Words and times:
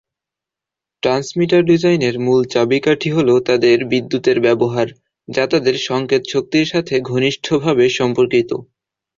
Transmitter 1.03 1.61
ডিজাইনের 1.63 2.15
মূল 2.19 2.41
চাবিকাঠি 2.45 3.09
হল 3.11 3.29
তাদের 3.47 3.77
বিদ্যুতের 3.91 4.37
ব্যবহার 4.39 4.87
যা 5.27 5.43
তাদের 5.47 5.75
সংকেত 5.87 6.23
শক্তির 6.33 6.65
সাথে 6.73 6.95
ঘনিষ্ঠভাবে 7.09 7.85
সম্পর্কিত। 7.99 8.51